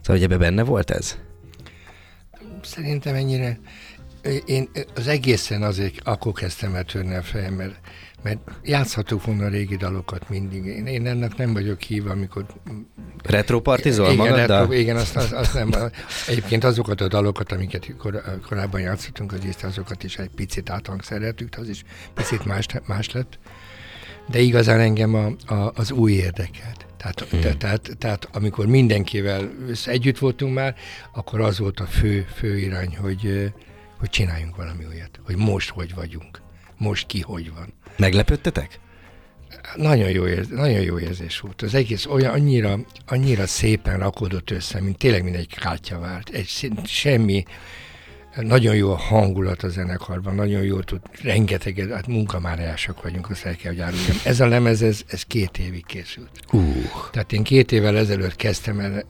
[0.00, 1.18] Szóval, hogy ebbe benne volt ez?
[2.62, 3.58] Szerintem ennyire.
[4.44, 7.80] Én az egészen azért akkor kezdtem el törni a fejem, mert
[8.22, 10.64] mert játszhatok volna a régi dalokat mindig.
[10.64, 12.46] Én, én ennek nem vagyok hív, amikor...
[13.22, 14.36] Retropartizol magad?
[14.36, 15.70] Retro, igen, azt, azt, azt nem.
[16.28, 21.56] Egyébként azokat a dalokat, amiket kor, korábban játszottunk, az is, azokat is egy picit áthangszereltük,
[21.58, 21.82] az is
[22.14, 23.38] picit más, más lett.
[24.30, 26.86] De igazán engem a, a, az új érdekelt.
[26.96, 27.40] Tehát, hmm.
[27.40, 29.50] te, tehát, tehát amikor mindenkivel
[29.84, 30.74] együtt voltunk már,
[31.12, 33.52] akkor az volt a fő, fő irány, hogy,
[34.02, 36.42] hogy csináljunk valami olyat, hogy most hogy vagyunk,
[36.76, 37.72] most ki hogy van.
[37.96, 38.80] Meglepődtetek?
[39.76, 41.62] Nagyon jó, érzés, nagyon jó érzés volt.
[41.62, 47.44] Az egész olyan annyira, annyira szépen rakódott össze, mint tényleg mint egy kártya Egy, semmi,
[48.40, 53.56] nagyon jó a hangulat a zenekarban, nagyon jó tud, rengeteg, hát munkamáriások vagyunk, azt el
[53.56, 54.16] kell, hogy áruljam.
[54.24, 56.30] Ez a lemez, ez, ez két évig készült.
[56.52, 57.10] Uh.
[57.10, 59.04] Tehát én két évvel ezelőtt kezdtem el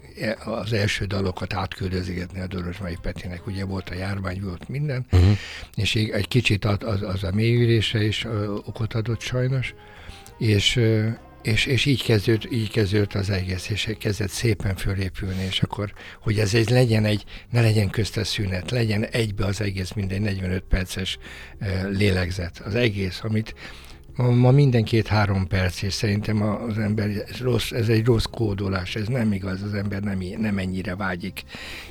[0.45, 5.39] az első dalokat átküldözgetni a Dorosmai Petinek, ugye volt a járvány, volt minden, uh-huh.
[5.75, 8.27] és egy kicsit az, az a mélyülése is
[8.65, 9.75] okot adott sajnos,
[10.39, 10.81] és
[11.43, 16.39] és, és így, kezdődött, így kezdődött az egész, és kezdett szépen fölépülni, és akkor, hogy
[16.39, 21.19] ez egy legyen egy, ne legyen köztes szünet, legyen egybe az egész, minden 45 perces
[21.91, 22.59] lélegzet.
[22.65, 23.55] Az egész, amit
[24.16, 28.96] Ma, ma minden két-három perc, és szerintem az ember, ez, rossz, ez egy rossz kódolás,
[28.96, 31.42] ez nem igaz, az ember nem, nem ennyire vágyik.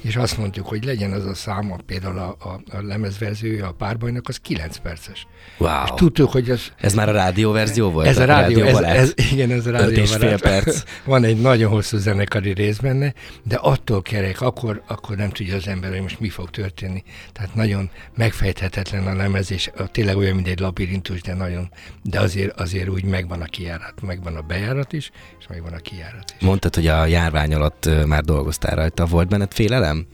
[0.01, 4.27] És azt mondjuk, hogy legyen az a száma, például a, a, a lemezverziója a párbajnak,
[4.27, 5.27] az 9 perces.
[5.57, 5.84] Wow.
[5.84, 6.71] És tudtuk, hogy az...
[6.77, 8.07] Ez már a rádióverzió volt?
[8.07, 10.03] Ez a, rádió, ez, ez, igen, ez a rádió.
[10.41, 10.84] perc.
[11.05, 15.67] Van egy nagyon hosszú zenekari rész benne, de attól kerek, akkor, akkor nem tudja az
[15.67, 17.03] ember, hogy most mi fog történni.
[17.34, 21.69] Tehát nagyon megfejthetetlen a lemez, és tényleg olyan, mint egy labirintus, de nagyon
[22.12, 26.34] de azért, azért úgy megvan a kijárat, megvan a bejárat is, és megvan a kijárat
[26.39, 26.45] is.
[26.45, 29.06] Mondtad, hogy a járvány alatt már dolgoztál rajta.
[29.06, 30.06] Volt benned félelem?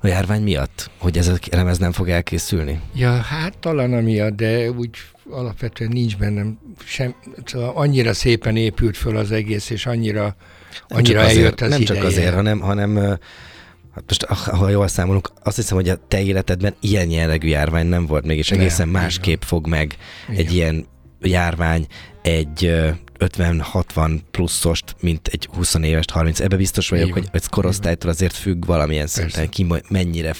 [0.00, 0.90] A járvány miatt?
[0.98, 2.80] Hogy ez a lemez nem fog elkészülni?
[2.94, 4.90] Ja, hát talán amiatt, de úgy
[5.30, 10.36] alapvetően nincs bennem sem, szóval annyira szépen épült föl az egész, és annyira,
[10.88, 12.00] annyira nem eljött az Nem ideje.
[12.00, 13.18] csak azért, hanem, hanem
[13.94, 18.06] Hát most, ha jól számolunk, azt hiszem, hogy a te életedben ilyen jellegű járvány nem
[18.06, 19.96] volt még, és egészen nem, másképp fog meg
[20.28, 20.40] Igen.
[20.46, 20.86] egy ilyen
[21.26, 21.86] járvány
[22.22, 22.74] egy
[23.18, 26.40] 50-60 pluszost, mint egy 20 éves, 30.
[26.40, 27.18] Ebbe biztos vagyok, Igen.
[27.18, 30.34] hogy ez korosztálytól azért függ valamilyen szinten, ki mennyire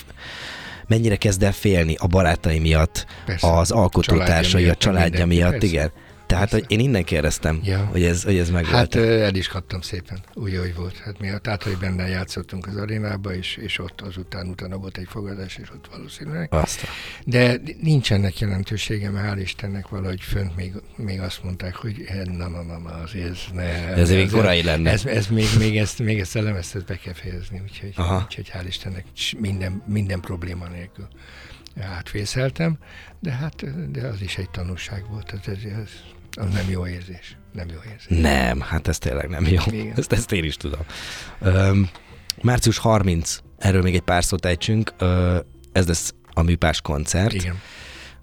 [0.87, 3.53] mennyire kezd el félni a barátai miatt, Persze.
[3.53, 5.67] az alkotótársai, a családja miatt, Persze.
[5.67, 5.93] igen.
[6.27, 7.79] Tehát, hogy én innen kérdeztem, ja.
[7.79, 10.97] hogy ez, hogy ez meg Hát el is kaptam szépen, úgy, hogy volt.
[10.97, 15.07] Hát mi a tátai benne játszottunk az arénába, és, és ott azután utána volt egy
[15.09, 16.55] fogadás, és ott valószínűleg.
[16.55, 16.81] Azt.
[17.25, 22.63] De nincsenek jelentősége, mert hál' Istennek valahogy fönt még, még azt mondták, hogy na, na,
[22.63, 23.63] na, na azért ez ne.
[23.63, 24.91] De ez, ez még korai lenne.
[24.91, 28.23] Ez, ez még, még, ezt, még ezt a lemeztet be kell fejezni, úgyhogy, Aha.
[28.25, 29.05] úgyhogy hál' Istennek
[29.39, 31.09] minden, minden probléma nélkül
[31.83, 32.79] átvészeltem,
[33.21, 35.33] de hát de az is egy tanulság volt.
[35.33, 35.91] Ez, ez,
[36.31, 37.37] az nem jó érzés.
[37.53, 38.23] Nem jó érzés.
[38.23, 39.61] Nem, hát ez tényleg nem jó.
[39.97, 40.81] Ezt, ezt én is tudom.
[41.41, 41.91] Um,
[42.43, 44.95] március 30, erről még egy pár szót ejtsünk,
[45.73, 47.33] ez lesz a műpás koncert.
[47.33, 47.61] Igen.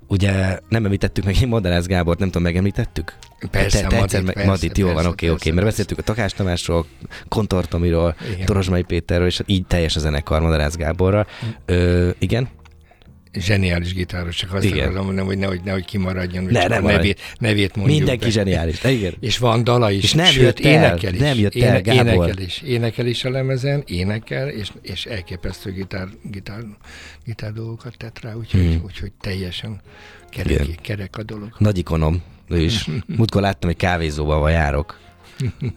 [0.07, 3.13] Ugye nem említettük meg, én Moderász Gábort, nem tudom, megemlítettük?
[3.51, 6.85] Persze, te, te Madit, persze, Madit, jó van, oké, oké, mert beszéltük a Takás Tamásról,
[7.27, 11.27] Kontor Tomiról, Torozsmai Péterről, és így teljes a zenekar Moderász Gáborral.
[11.39, 11.45] Hm.
[11.65, 12.49] Ö, igen?
[13.33, 14.87] Zseniális gitáros, csak azt Igen.
[14.87, 18.23] akarom mondani, hogy nehogy, nehogy kimaradjon, hogy Ne, csak ne a nevét, nevét mondjuk Mindenki
[18.25, 18.31] be.
[18.31, 18.83] zseniális.
[18.83, 19.13] Igen.
[19.19, 21.19] És van dala is, És nem sőt, jött el, énekel is.
[21.19, 22.05] nem jött el, Gábor.
[22.05, 26.61] énekel is, énekel is a lemezen, énekel, és, és elképesztő gitár, gitár,
[27.25, 28.81] gitár dolgokat tett rá, úgyhogy, Hmm.
[28.85, 29.81] úgyhogy teljesen
[30.29, 30.75] kerek, Igen.
[30.81, 31.55] kerek a dolog.
[31.57, 32.87] Nagy ikonom, ő is.
[33.17, 34.99] Múltkor láttam, hogy kávézóba van járok.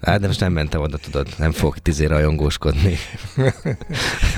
[0.03, 2.97] Hát de most nem mentem oda, tudod, nem fog tizé rajongóskodni.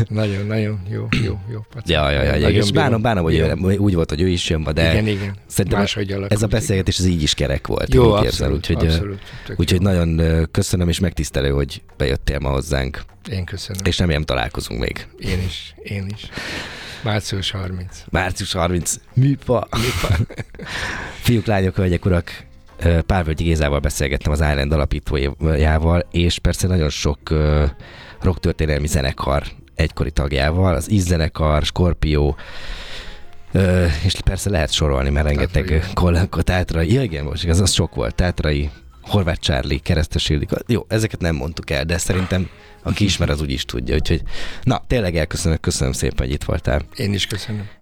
[0.09, 1.67] Nagyon, nagyon jó, jó, jó.
[1.71, 1.93] Paci.
[1.93, 2.49] Ja, ja, ja, ja.
[2.49, 5.35] És bánom, bánom, hogy nem- úgy volt, hogy ő is jön ma, de igen, igen.
[5.47, 7.95] szerintem Máshogy ez a beszélgetés az így is kerek volt.
[7.95, 9.21] Jó, abszolút, érzem, úgyhogy, abszolút.
[9.57, 9.91] Úgyhogy jó.
[9.91, 13.83] nagyon köszönöm és megtisztelő, hogy bejöttél ma hozzánk, Én köszönöm.
[13.85, 15.07] és remélem találkozunk még.
[15.19, 16.29] Én is, én is.
[17.03, 18.05] Március 30.
[18.11, 18.95] Március 30.
[19.15, 19.69] Műpa.
[21.23, 22.45] Fiúk, lányok, hölgyek, urak,
[23.07, 27.19] Pálvölgyi Gézával beszélgettem az Island alapítójával, és persze nagyon sok
[28.21, 29.43] rocktörténelmi zenekar
[29.75, 32.35] egykori tagjával, az Íz zenekar, Scorpio,
[33.53, 37.95] ö, és persze lehet sorolni, mert rengeteg kollégó, Tátrai, ja igen, most az, az sok
[37.95, 38.71] volt, Tátrai,
[39.03, 40.57] Horváth Charlie, Keresztes Ildikó.
[40.67, 42.49] Jó, ezeket nem mondtuk el, de szerintem
[42.83, 43.95] aki ismer, az úgy is tudja.
[43.95, 44.23] Úgyhogy,
[44.63, 46.83] na, tényleg elköszönök, köszönöm szépen, hogy itt voltál.
[46.97, 47.69] Én is köszönöm.